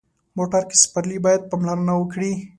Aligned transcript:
موټر 0.37 0.61
کې 0.69 0.75
سپرلي 0.83 1.17
باید 1.25 1.41
پاملرنه 1.49 1.93
وکړي. 1.97 2.31